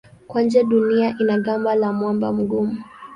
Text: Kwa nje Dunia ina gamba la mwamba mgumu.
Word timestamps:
Kwa 0.27 0.41
nje 0.41 0.63
Dunia 0.63 1.15
ina 1.19 1.39
gamba 1.39 1.75
la 1.75 1.91
mwamba 1.93 2.33
mgumu. 2.33 2.83